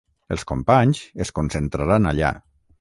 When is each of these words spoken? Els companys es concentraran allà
Els 0.35 0.45
companys 0.51 1.03
es 1.27 1.33
concentraran 1.41 2.13
allà 2.13 2.35